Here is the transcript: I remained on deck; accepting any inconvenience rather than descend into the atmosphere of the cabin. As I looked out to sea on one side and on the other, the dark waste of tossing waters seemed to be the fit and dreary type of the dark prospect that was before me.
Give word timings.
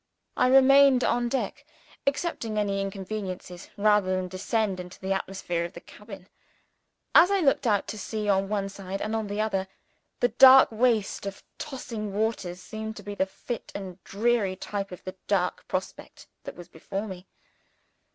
I 0.35 0.47
remained 0.47 1.03
on 1.03 1.29
deck; 1.29 1.63
accepting 2.07 2.57
any 2.57 2.81
inconvenience 2.81 3.69
rather 3.77 4.15
than 4.15 4.29
descend 4.29 4.79
into 4.79 4.99
the 4.99 5.13
atmosphere 5.13 5.63
of 5.63 5.73
the 5.73 5.79
cabin. 5.79 6.27
As 7.13 7.29
I 7.29 7.39
looked 7.39 7.67
out 7.67 7.87
to 7.89 7.99
sea 7.99 8.27
on 8.27 8.49
one 8.49 8.67
side 8.67 8.99
and 8.99 9.15
on 9.15 9.27
the 9.27 9.39
other, 9.39 9.67
the 10.19 10.29
dark 10.29 10.71
waste 10.71 11.27
of 11.27 11.43
tossing 11.59 12.13
waters 12.15 12.59
seemed 12.59 12.97
to 12.97 13.03
be 13.03 13.13
the 13.13 13.27
fit 13.27 13.71
and 13.75 14.03
dreary 14.03 14.55
type 14.55 14.91
of 14.91 15.03
the 15.03 15.17
dark 15.27 15.67
prospect 15.67 16.25
that 16.45 16.55
was 16.55 16.67
before 16.67 17.07
me. 17.07 17.27